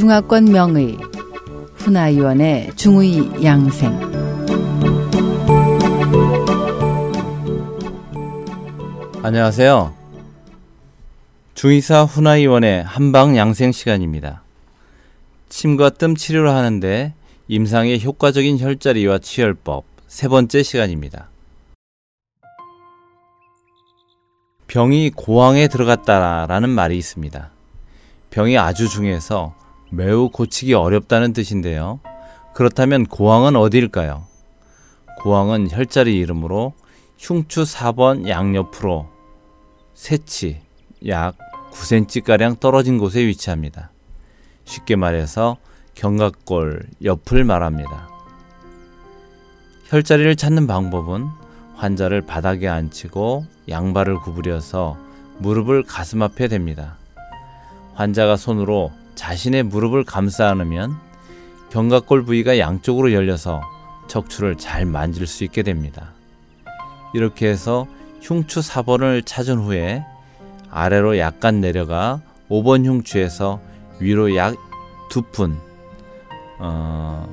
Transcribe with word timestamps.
중화권 0.00 0.46
명의 0.46 0.96
훈아위원의 1.74 2.74
중의 2.74 3.44
양생 3.44 3.92
안녕하세요. 9.22 9.94
중의사 11.52 12.04
훈아위원의 12.04 12.82
한방 12.82 13.36
양생 13.36 13.72
시간입니다. 13.72 14.42
침과 15.50 15.90
뜸 15.90 16.14
치료를 16.14 16.48
하는데 16.48 17.12
임상의 17.48 18.02
효과적인 18.02 18.58
혈자리와 18.58 19.18
치열법 19.18 19.84
세 20.08 20.28
번째 20.28 20.62
시간입니다. 20.62 21.28
병이 24.66 25.10
고항에 25.10 25.68
들어갔다라는 25.68 26.70
말이 26.70 26.96
있습니다. 26.96 27.50
병이 28.30 28.56
아주 28.56 28.88
중해서 28.88 29.59
매우 29.90 30.30
고치기 30.30 30.74
어렵다는 30.74 31.32
뜻인데요. 31.32 32.00
그렇다면 32.54 33.06
고항은 33.06 33.56
어디일까요? 33.56 34.24
고항은 35.18 35.70
혈자리 35.70 36.16
이름으로 36.18 36.74
흉추 37.18 37.64
4번 37.64 38.28
양옆으로 38.28 39.08
세치 39.94 40.60
약 41.08 41.36
9cm가량 41.72 42.60
떨어진 42.60 42.98
곳에 42.98 43.20
위치합니다. 43.20 43.90
쉽게 44.64 44.96
말해서 44.96 45.58
견갑골 45.94 46.86
옆을 47.04 47.44
말합니다. 47.44 48.08
혈자리를 49.88 50.36
찾는 50.36 50.66
방법은 50.66 51.26
환자를 51.74 52.22
바닥에 52.22 52.68
앉히고 52.68 53.44
양발을 53.68 54.20
구부려서 54.20 54.96
무릎을 55.38 55.82
가슴 55.82 56.22
앞에 56.22 56.48
댑니다. 56.48 56.94
환자가 57.94 58.36
손으로 58.36 58.92
자신의 59.20 59.64
무릎을 59.64 60.04
감싸 60.04 60.48
안으면 60.48 60.96
견갑골 61.68 62.24
부위가 62.24 62.58
양쪽으로 62.58 63.12
열려서 63.12 63.60
척추를 64.08 64.56
잘 64.56 64.86
만질 64.86 65.26
수 65.26 65.44
있게 65.44 65.62
됩니다. 65.62 66.14
이렇게 67.12 67.46
해서 67.46 67.86
흉추 68.22 68.60
4번을 68.60 69.26
찾은 69.26 69.58
후에 69.58 70.02
아래로 70.70 71.18
약간 71.18 71.60
내려가 71.60 72.22
5번 72.48 72.86
흉추에서 72.86 73.60
위로 73.98 74.34
약 74.36 74.56
2푼 75.10 75.58
어, 76.58 77.28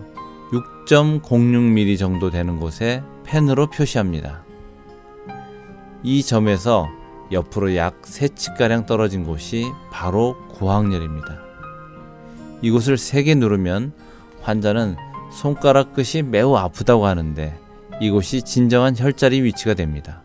6.06mm 0.51 1.97
정도 1.97 2.29
되는 2.29 2.59
곳에 2.59 3.01
펜으로 3.23 3.67
표시합니다. 3.67 4.43
이 6.03 6.21
점에서 6.21 6.89
옆으로 7.31 7.77
약 7.77 8.01
3치가량 8.01 8.85
떨어진 8.85 9.23
곳이 9.23 9.71
바로 9.89 10.35
고항렬입니다. 10.49 11.46
이곳을 12.61 12.97
세게 12.97 13.35
누르면 13.35 13.93
환자는 14.41 14.95
손가락 15.31 15.93
끝이 15.93 16.23
매우 16.23 16.55
아프다고 16.55 17.05
하는데 17.05 17.57
이곳이 17.99 18.41
진정한 18.41 18.95
혈자리 18.97 19.41
위치가 19.41 19.73
됩니다. 19.73 20.23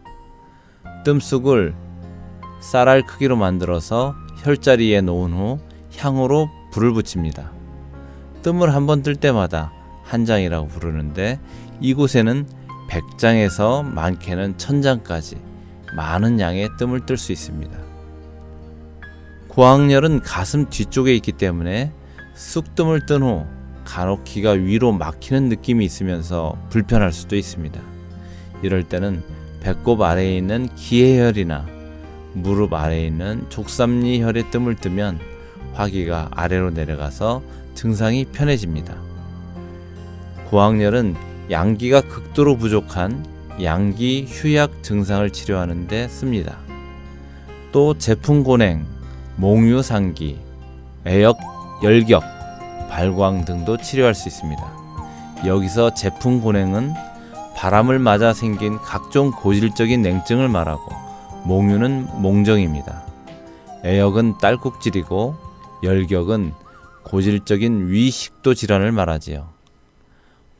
뜸속을 1.04 1.74
쌀알 2.60 3.02
크기로 3.06 3.36
만들어서 3.36 4.14
혈자리에 4.38 5.00
놓은 5.00 5.32
후 5.32 5.58
향으로 5.96 6.48
불을 6.72 6.92
붙입니다. 6.92 7.50
뜸을 8.42 8.74
한 8.74 8.86
번 8.86 9.02
뜰 9.02 9.16
때마다 9.16 9.72
한 10.04 10.24
장이라고 10.24 10.68
부르는데 10.68 11.38
이곳에는 11.80 12.46
100장에서 12.88 13.84
많게는 13.84 14.56
1000장까지 14.56 15.38
많은 15.96 16.40
양의 16.40 16.70
뜸을 16.78 17.06
뜰 17.06 17.16
수 17.16 17.32
있습니다. 17.32 17.76
고항열은 19.48 20.20
가슴 20.20 20.68
뒤쪽에 20.70 21.14
있기 21.16 21.32
때문에 21.32 21.92
쑥뜸을 22.34 23.06
뜬 23.06 23.22
후 23.22 23.46
간혹 23.84 24.24
기가 24.24 24.52
위로 24.52 24.92
막히는 24.92 25.48
느낌이 25.48 25.84
있으면서 25.84 26.56
불편할 26.70 27.12
수도 27.12 27.36
있습니다. 27.36 27.80
이럴 28.62 28.84
때는 28.84 29.22
배꼽 29.60 30.00
아래에 30.00 30.36
있는 30.36 30.68
기해혈이나 30.74 31.66
무릎 32.34 32.74
아래에 32.74 33.06
있는 33.06 33.44
족삼리혈의 33.48 34.50
뜸을 34.50 34.76
뜨면 34.76 35.18
화기가 35.74 36.28
아래로 36.32 36.70
내려가서 36.70 37.42
증상이 37.74 38.26
편해집니다. 38.26 38.94
고항열은 40.48 41.16
양기가 41.50 42.02
극도로 42.02 42.56
부족한 42.56 43.26
양기 43.62 44.26
휴약 44.28 44.82
증상을 44.82 45.28
치료하는 45.30 45.86
데 45.86 46.08
씁니다. 46.08 46.58
또 47.72 47.96
제풍곤행, 47.96 48.86
몽유상기, 49.36 50.38
애역, 51.06 51.38
열격, 51.82 52.22
발광 52.88 53.44
등도 53.44 53.76
치료할 53.78 54.14
수 54.14 54.28
있습니다. 54.28 54.62
여기서 55.44 55.94
제풍곤행은 55.94 56.94
바람을 57.56 57.98
맞아 57.98 58.32
생긴 58.32 58.78
각종 58.78 59.32
고질적인 59.32 60.00
냉증을 60.00 60.48
말하고 60.48 60.92
몽유는 61.44 62.22
몽정입니다. 62.22 63.02
애역은 63.84 64.38
딸꾹질이고 64.38 65.36
열격은 65.82 66.52
고질적인 67.02 67.88
위식도 67.88 68.54
질환을 68.54 68.92
말하지요. 68.92 69.48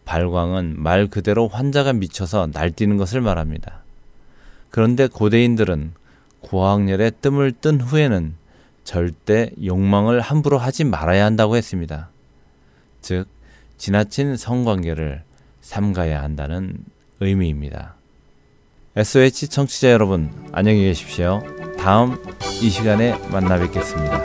발광은 0.05 0.75
말 0.77 1.07
그대로 1.07 1.47
환자가 1.47 1.93
미쳐서 1.93 2.49
날뛰는 2.53 2.97
것을 2.97 3.21
말합니다. 3.21 3.85
그런데 4.71 5.07
고대인들은 5.07 5.93
고학렬에 6.41 7.11
뜸을 7.11 7.53
뜬 7.53 7.81
후에는 7.81 8.42
절대 8.85 9.51
욕망을 9.65 10.21
함부로 10.21 10.59
하지 10.59 10.85
말아야 10.85 11.25
한다고 11.25 11.57
했습니다. 11.57 12.11
즉, 13.01 13.27
지나친 13.79 14.37
성관계를 14.37 15.23
삼가야 15.61 16.23
한다는 16.23 16.79
의미입니다. 17.21 17.97
SOH 18.97 19.49
청취자 19.49 19.91
여러분, 19.91 20.31
안녕히 20.53 20.83
계십시오. 20.83 21.43
다음 21.79 22.23
이 22.61 22.69
시간에 22.69 23.17
만나 23.29 23.59
뵙겠습니다. 23.59 24.23